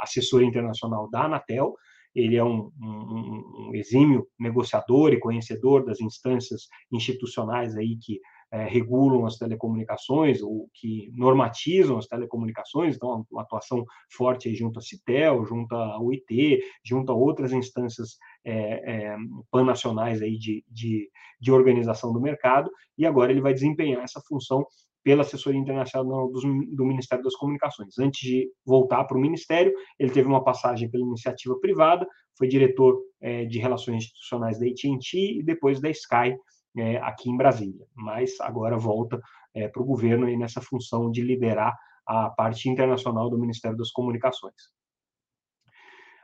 assessor 0.00 0.42
internacional 0.42 1.08
da 1.10 1.24
Anatel, 1.24 1.74
ele 2.14 2.36
é 2.36 2.42
um, 2.42 2.72
um, 2.80 3.68
um, 3.68 3.74
exímio 3.74 4.26
negociador 4.38 5.12
e 5.12 5.20
conhecedor 5.20 5.84
das 5.84 6.00
instâncias 6.00 6.62
institucionais 6.90 7.76
aí 7.76 7.98
que 7.98 8.20
é, 8.50 8.64
regulam 8.64 9.26
as 9.26 9.36
telecomunicações 9.36 10.40
ou 10.40 10.68
que 10.72 11.10
normatizam 11.14 11.98
as 11.98 12.06
telecomunicações, 12.06 12.96
então 12.96 13.26
uma 13.30 13.42
atuação 13.42 13.84
forte 14.10 14.54
junto 14.54 14.78
à 14.78 14.82
Citel, 14.82 15.44
junto 15.44 15.74
à 15.74 16.00
UIT, 16.00 16.60
junto 16.82 17.12
a 17.12 17.14
outras 17.14 17.52
instâncias 17.52 18.16
é, 18.44 19.10
é, 19.12 19.16
panacionais 19.50 20.22
aí 20.22 20.38
de, 20.38 20.64
de, 20.70 21.10
de 21.38 21.52
organização 21.52 22.12
do 22.14 22.20
mercado, 22.20 22.70
e 22.96 23.04
agora 23.04 23.30
ele 23.30 23.42
vai 23.42 23.52
desempenhar 23.52 24.02
essa 24.02 24.22
função 24.26 24.64
pela 25.06 25.22
assessoria 25.22 25.60
internacional 25.60 26.28
do, 26.32 26.84
Ministério 26.84 27.22
das 27.22 27.36
Comunicações. 27.36 27.96
Antes 27.96 28.18
de 28.28 28.50
voltar 28.66 29.04
para 29.04 29.16
o 29.16 29.20
Ministério, 29.20 29.72
ele 30.00 30.10
teve 30.10 30.26
uma 30.26 30.42
passagem 30.42 30.90
pela 30.90 31.06
iniciativa 31.06 31.56
privada, 31.60 32.04
foi 32.36 32.48
diretor 32.48 33.00
é, 33.20 33.44
de 33.44 33.60
relações 33.60 33.98
institucionais 33.98 34.58
da 34.58 34.66
AT&T 34.66 35.38
e 35.38 35.44
depois 35.44 35.80
da 35.80 35.88
Sky, 35.90 36.36
é, 36.76 36.96
aqui 36.96 37.30
em 37.30 37.36
Brasília, 37.36 37.86
mas 37.94 38.32
agora 38.40 38.76
volta 38.76 39.20
é, 39.54 39.68
para 39.68 39.80
o 39.80 39.86
governo 39.86 40.26
aí 40.26 40.36
nessa 40.36 40.60
função 40.60 41.08
de 41.08 41.22
liderar 41.22 41.72
a 42.04 42.28
parte 42.30 42.68
internacional 42.68 43.30
do 43.30 43.38
Ministério 43.38 43.78
das 43.78 43.92
Comunicações. 43.92 44.54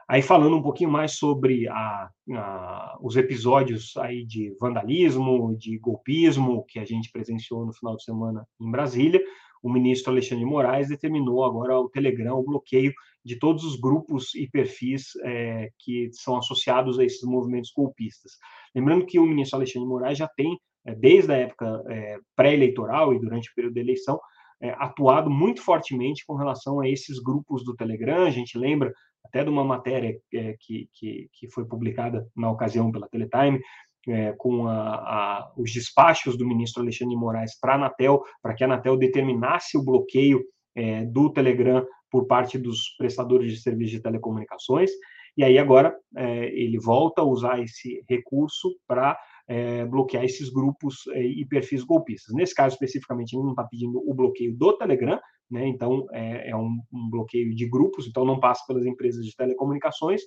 Aí 0.09 0.23
falando 0.23 0.57
um 0.57 0.63
pouquinho 0.63 0.91
mais 0.91 1.17
sobre 1.17 1.69
a, 1.69 2.09
a, 2.33 2.99
os 3.01 3.17
episódios 3.17 3.97
aí 3.97 4.25
de 4.25 4.55
vandalismo, 4.61 5.57
de 5.57 5.79
golpismo 5.79 6.65
que 6.69 6.79
a 6.79 6.85
gente 6.85 7.11
presenciou 7.11 7.65
no 7.65 7.73
final 7.73 7.97
de 7.97 8.05
semana 8.05 8.47
em 8.61 8.71
Brasília, 8.71 9.23
o 9.63 9.73
ministro 9.73 10.11
Alexandre 10.11 10.45
de 10.45 10.51
Moraes 10.51 10.89
determinou 10.89 11.45
agora 11.45 11.79
o 11.79 11.89
Telegram 11.89 12.37
o 12.37 12.45
bloqueio 12.45 12.93
de 13.25 13.39
todos 13.39 13.65
os 13.65 13.79
grupos 13.79 14.35
e 14.35 14.49
perfis 14.51 15.13
é, 15.25 15.71
que 15.79 16.11
são 16.13 16.37
associados 16.37 16.99
a 16.99 17.05
esses 17.05 17.23
movimentos 17.23 17.71
golpistas. 17.75 18.33
Lembrando 18.75 19.07
que 19.07 19.21
o 19.21 19.27
ministro 19.27 19.59
Alexandre 19.59 19.87
de 19.87 19.89
Moraes 19.89 20.19
já 20.19 20.29
tem, 20.29 20.59
é, 20.85 20.95
desde 20.95 21.33
a 21.33 21.37
época 21.37 21.83
é, 21.89 22.19
pré-eleitoral 22.35 23.15
e 23.15 23.21
durante 23.21 23.51
o 23.51 23.55
período 23.55 23.75
da 23.75 23.81
eleição, 23.81 24.19
é, 24.61 24.71
atuado 24.79 25.31
muito 25.31 25.63
fortemente 25.63 26.25
com 26.27 26.35
relação 26.35 26.81
a 26.81 26.89
esses 26.89 27.21
grupos 27.21 27.65
do 27.65 27.75
Telegram. 27.77 28.25
A 28.25 28.31
gente 28.31 28.59
lembra 28.59 28.93
até 29.25 29.45
de 29.45 29.51
uma 29.51 29.65
matéria 29.65 30.19
é, 30.33 30.57
que, 30.61 30.89
que, 30.93 31.29
que 31.33 31.51
foi 31.51 31.65
publicada 31.65 32.29
na 32.37 32.51
ocasião 32.51 32.91
pela 32.91 33.09
Teletime, 33.09 33.61
é, 34.09 34.33
com 34.33 34.67
a, 34.67 34.95
a, 34.95 35.53
os 35.57 35.73
despachos 35.73 36.37
do 36.37 36.47
ministro 36.47 36.83
Alexandre 36.83 37.15
de 37.15 37.21
Moraes 37.21 37.59
para 37.59 37.73
a 37.73 37.77
Anatel, 37.77 38.23
para 38.43 38.55
que 38.55 38.65
a 38.65 38.67
Anatel 38.67 38.97
determinasse 38.97 39.77
o 39.77 39.85
bloqueio 39.85 40.43
é, 40.75 41.05
do 41.05 41.33
Telegram 41.33 41.87
por 42.11 42.27
parte 42.27 42.59
dos 42.59 42.95
prestadores 42.99 43.53
de 43.53 43.61
serviços 43.61 43.93
de 43.93 44.03
telecomunicações. 44.03 44.91
E 45.37 45.43
aí 45.43 45.59
agora 45.59 45.97
é, 46.17 46.47
ele 46.49 46.79
volta 46.79 47.23
a 47.23 47.25
usar 47.25 47.61
esse 47.63 48.05
recurso 48.09 48.69
para 48.87 49.19
é, 49.49 49.85
bloquear 49.87 50.25
esses 50.25 50.51
grupos 50.51 51.07
é, 51.13 51.23
e 51.23 51.45
perfis 51.47 51.83
golpistas. 51.83 52.35
Nesse 52.35 52.55
caso 52.55 52.75
especificamente, 52.75 53.35
ele 53.35 53.43
não 53.43 53.53
está 53.53 53.65
pedindo 53.65 54.03
o 54.07 54.15
bloqueio 54.15 54.55
do 54.55 54.77
Telegram, 54.77 55.19
né? 55.53 55.67
Então 55.67 56.07
é, 56.13 56.51
é 56.51 56.57
um, 56.57 56.81
um, 56.93 57.11
bloqueio 57.11 57.55
de 57.55 57.69
grupos, 57.69 58.07
então 58.07 58.25
não 58.25 58.41
passa 58.41 58.65
pelas 58.67 58.87
empresas 58.87 59.25
de 59.25 59.37
telecomunicações 59.37 60.23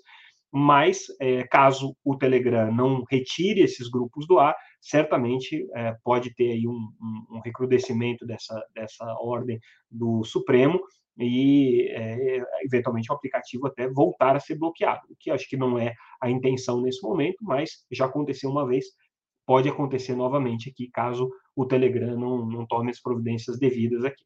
mas 0.57 1.07
é, 1.19 1.43
caso 1.43 1.97
o 2.01 2.15
Telegram 2.15 2.73
não 2.73 3.03
retire 3.11 3.59
esses 3.59 3.89
grupos 3.89 4.25
do 4.25 4.39
ar, 4.39 4.55
certamente 4.79 5.67
é, 5.75 5.93
pode 6.01 6.33
ter 6.33 6.51
aí 6.51 6.65
um, 6.65 6.71
um, 6.71 7.35
um, 7.35 7.39
recrudescimento 7.43 8.25
dessa, 8.25 8.65
dessa 8.73 9.05
ordem 9.19 9.59
do 9.91 10.23
Supremo 10.23 10.79
e, 11.17 11.89
é, 11.91 12.41
eventualmente, 12.63 13.11
o 13.11 13.15
aplicativo 13.15 13.67
até 13.67 13.89
voltar 13.89 14.37
a 14.37 14.39
ser 14.39 14.57
bloqueado, 14.57 15.01
o 15.09 15.15
que 15.19 15.29
acho 15.29 15.45
que 15.49 15.57
não 15.57 15.77
é 15.77 15.93
a 16.21 16.29
intenção 16.29 16.81
nesse 16.81 17.01
momento, 17.05 17.37
mas 17.41 17.85
já 17.91 18.05
aconteceu 18.05 18.49
uma 18.49 18.65
vez, 18.65 18.85
pode 19.45 19.67
acontecer 19.67 20.15
novamente 20.15 20.69
aqui, 20.69 20.89
caso 20.89 21.29
o 21.53 21.65
Telegram 21.65 22.17
não, 22.17 22.45
não 22.45 22.65
tome 22.65 22.91
as 22.91 23.01
providências 23.01 23.59
devidas 23.59 24.05
aqui. 24.05 24.23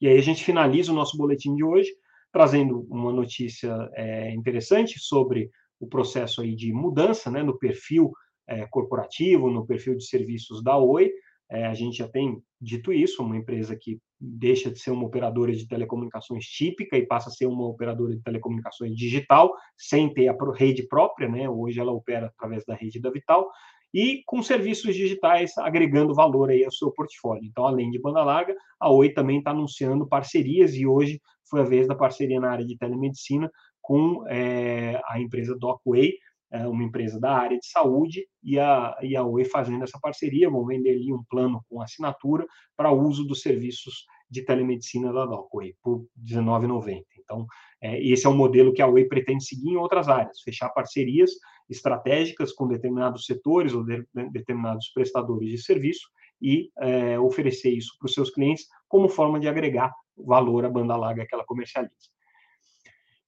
E 0.00 0.08
aí 0.08 0.18
a 0.18 0.22
gente 0.22 0.44
finaliza 0.44 0.92
o 0.92 0.94
nosso 0.94 1.16
boletim 1.16 1.54
de 1.54 1.64
hoje 1.64 1.90
trazendo 2.32 2.86
uma 2.88 3.12
notícia 3.12 3.74
é, 3.94 4.32
interessante 4.32 4.98
sobre 4.98 5.50
o 5.80 5.86
processo 5.86 6.40
aí 6.40 6.54
de 6.54 6.72
mudança 6.72 7.30
né, 7.30 7.42
no 7.42 7.58
perfil 7.58 8.12
é, 8.48 8.66
corporativo, 8.66 9.50
no 9.50 9.66
perfil 9.66 9.96
de 9.96 10.06
serviços 10.06 10.62
da 10.62 10.76
Oi. 10.76 11.10
É, 11.50 11.66
a 11.66 11.74
gente 11.74 11.98
já 11.98 12.08
tem 12.08 12.40
dito 12.60 12.92
isso, 12.92 13.22
uma 13.22 13.36
empresa 13.36 13.76
que 13.76 13.98
deixa 14.20 14.70
de 14.70 14.78
ser 14.78 14.90
uma 14.90 15.06
operadora 15.06 15.52
de 15.52 15.66
telecomunicações 15.66 16.44
típica 16.44 16.96
e 16.96 17.06
passa 17.06 17.28
a 17.28 17.32
ser 17.32 17.46
uma 17.46 17.66
operadora 17.66 18.14
de 18.14 18.22
telecomunicações 18.22 18.94
digital, 18.94 19.52
sem 19.76 20.12
ter 20.12 20.28
a 20.28 20.36
rede 20.54 20.86
própria, 20.86 21.28
né? 21.28 21.48
Hoje 21.48 21.80
ela 21.80 21.90
opera 21.90 22.26
através 22.26 22.64
da 22.64 22.74
rede 22.74 23.00
da 23.00 23.10
Vital 23.10 23.50
e 23.92 24.22
com 24.26 24.42
serviços 24.42 24.94
digitais 24.94 25.56
agregando 25.58 26.14
valor 26.14 26.50
aí 26.50 26.64
ao 26.64 26.72
seu 26.72 26.90
portfólio. 26.92 27.44
Então, 27.44 27.66
além 27.66 27.90
de 27.90 28.00
banda 28.00 28.22
larga, 28.22 28.54
a 28.78 28.90
Oi 28.90 29.10
também 29.10 29.38
está 29.38 29.50
anunciando 29.50 30.06
parcerias 30.06 30.74
e 30.74 30.86
hoje 30.86 31.20
foi 31.48 31.60
a 31.60 31.64
vez 31.64 31.88
da 31.88 31.94
parceria 31.94 32.40
na 32.40 32.50
área 32.50 32.64
de 32.64 32.78
telemedicina 32.78 33.50
com 33.80 34.24
é, 34.28 35.00
a 35.08 35.20
empresa 35.20 35.56
DocWay, 35.58 36.12
é, 36.52 36.66
uma 36.66 36.84
empresa 36.84 37.18
da 37.18 37.32
área 37.32 37.58
de 37.58 37.66
saúde, 37.66 38.26
e 38.42 38.58
a, 38.58 38.96
e 39.02 39.16
a 39.16 39.24
Oi 39.24 39.44
fazendo 39.44 39.82
essa 39.82 39.98
parceria, 40.00 40.50
vão 40.50 40.64
vender 40.64 40.90
ali 40.90 41.12
um 41.12 41.22
plano 41.28 41.60
com 41.68 41.80
assinatura 41.80 42.46
para 42.76 42.92
uso 42.92 43.24
dos 43.24 43.40
serviços 43.40 44.04
de 44.28 44.44
telemedicina 44.44 45.12
da 45.12 45.26
DocWay, 45.26 45.74
por 45.82 46.06
R$19,90. 46.16 47.04
Então, 47.18 47.46
é, 47.82 48.00
esse 48.00 48.26
é 48.26 48.28
um 48.28 48.36
modelo 48.36 48.72
que 48.72 48.82
a 48.82 48.86
Oi 48.86 49.04
pretende 49.06 49.44
seguir 49.44 49.70
em 49.70 49.76
outras 49.76 50.08
áreas, 50.08 50.40
fechar 50.40 50.68
parcerias 50.70 51.32
estratégicas 51.70 52.52
com 52.52 52.66
determinados 52.66 53.24
setores 53.24 53.72
ou 53.72 53.84
de, 53.84 54.04
determinados 54.32 54.90
prestadores 54.92 55.48
de 55.48 55.58
serviço 55.58 56.08
e 56.42 56.70
é, 56.80 57.18
oferecer 57.18 57.70
isso 57.70 57.96
para 57.98 58.06
os 58.06 58.14
seus 58.14 58.30
clientes 58.30 58.66
como 58.88 59.08
forma 59.08 59.38
de 59.38 59.48
agregar 59.48 59.94
valor 60.16 60.64
à 60.64 60.68
banda 60.68 60.96
larga 60.96 61.24
que 61.26 61.34
ela 61.34 61.44
comercializa. 61.44 62.10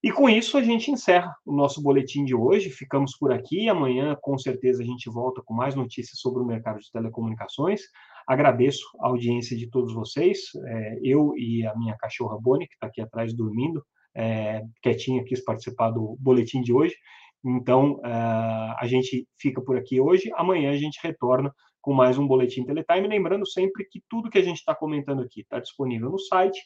E 0.03 0.11
com 0.11 0.29
isso 0.29 0.59
a 0.59 0.63
gente 0.63 0.91
encerra 0.91 1.33
o 1.47 1.55
nosso 1.55 1.81
boletim 1.81 2.25
de 2.25 2.35
hoje. 2.35 2.71
Ficamos 2.71 3.17
por 3.17 3.33
aqui. 3.33 3.69
Amanhã, 3.69 4.17
com 4.21 4.37
certeza, 4.37 4.83
a 4.83 4.85
gente 4.85 5.09
volta 5.09 5.41
com 5.45 5.55
mais 5.55 5.77
notícias 5.77 6.19
sobre 6.19 6.43
o 6.43 6.45
mercado 6.45 6.81
de 6.81 6.91
telecomunicações. 6.91 7.83
Agradeço 8.27 8.85
a 9.01 9.07
audiência 9.07 9.57
de 9.57 9.71
todos 9.71 9.95
vocês. 9.95 10.41
É, 10.67 10.99
eu 11.05 11.35
e 11.37 11.65
a 11.65 11.77
minha 11.77 11.97
cachorra 11.97 12.37
Bonnie, 12.37 12.67
que 12.67 12.75
está 12.75 12.89
aqui 12.89 13.01
atrás 13.01 13.33
dormindo, 13.33 13.85
é, 14.13 14.63
quietinha, 14.83 15.25
quis 15.25 15.43
participar 15.45 15.91
do 15.91 16.17
boletim 16.19 16.63
de 16.63 16.73
hoje. 16.73 16.97
Então, 17.45 18.01
é, 18.05 18.11
a 18.11 18.87
gente 18.87 19.27
fica 19.39 19.61
por 19.61 19.77
aqui 19.77 20.01
hoje. 20.01 20.31
Amanhã 20.35 20.71
a 20.71 20.77
gente 20.77 20.99
retorna 21.03 21.53
com 21.81 21.93
mais 21.93 22.19
um 22.19 22.27
Boletim 22.27 22.65
Teletime. 22.65 23.09
Lembrando 23.09 23.47
sempre 23.47 23.85
que 23.85 24.01
tudo 24.09 24.31
que 24.31 24.39
a 24.39 24.43
gente 24.43 24.59
está 24.59 24.75
comentando 24.75 25.23
aqui 25.23 25.41
está 25.41 25.59
disponível 25.59 26.11
no 26.11 26.19
site 26.19 26.61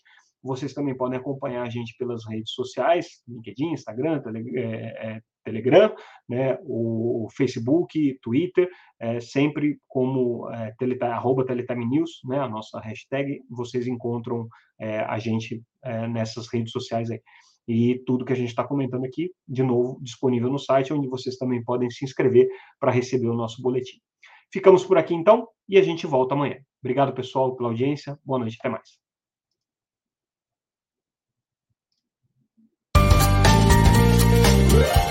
vocês 0.47 0.73
também 0.73 0.97
podem 0.97 1.19
acompanhar 1.19 1.63
a 1.63 1.71
gente 1.71 1.97
pelas 1.99 2.25
redes 2.27 2.53
sociais, 2.53 3.23
LinkedIn, 3.27 3.73
Instagram, 3.73 4.23
é, 4.55 4.63
é, 4.63 5.21
Telegram, 5.47 5.95
né, 6.29 6.59
o, 6.63 7.29
Facebook, 7.37 8.19
Twitter, 8.21 8.69
é, 9.01 9.21
sempre 9.21 9.79
como 9.87 10.51
é, 10.51 10.75
teleta, 10.79 11.07
arroba 11.07 11.47
Teletimenews, 11.47 12.21
né, 12.25 12.41
a 12.41 12.49
nossa 12.49 12.81
hashtag, 12.81 13.41
vocês 13.49 13.87
encontram 13.87 14.49
é, 14.81 14.99
a 15.01 15.19
gente 15.19 15.63
é, 15.85 16.09
nessas 16.09 16.49
redes 16.53 16.73
sociais 16.73 17.11
aí. 17.11 17.21
E 17.69 18.03
tudo 18.07 18.25
que 18.25 18.33
a 18.33 18.37
gente 18.37 18.49
está 18.49 18.65
comentando 18.65 19.05
aqui, 19.05 19.31
de 19.49 19.63
novo, 19.63 19.99
disponível 20.03 20.51
no 20.51 20.59
site, 20.59 20.93
onde 20.93 21.09
vocês 21.09 21.37
também 21.37 21.63
podem 21.65 21.91
se 21.91 22.05
inscrever 22.05 22.49
para 22.79 22.93
receber 22.93 23.29
o 23.29 23.35
nosso 23.35 23.63
boletim. 23.63 23.99
Ficamos 24.53 24.85
por 24.85 24.99
aqui 24.99 25.15
então 25.15 25.49
e 25.69 25.77
a 25.77 25.83
gente 25.83 26.07
volta 26.07 26.35
amanhã. 26.35 26.59
Obrigado, 26.81 27.13
pessoal, 27.13 27.57
pela 27.57 27.71
audiência. 27.71 28.17
Boa 28.25 28.39
noite, 28.39 28.57
até 28.61 28.69
mais. 28.69 29.07
Yeah. 34.77 35.06